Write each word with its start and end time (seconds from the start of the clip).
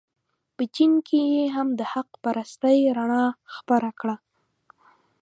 په 0.55 0.63
چین 0.75 0.91
کې 1.07 1.19
یې 1.35 1.45
هم 1.55 1.67
د 1.79 1.81
حق 1.93 2.09
پرستۍ 2.23 2.79
رڼا 2.97 3.25
خپره 3.55 3.89
کړه. 3.99 4.15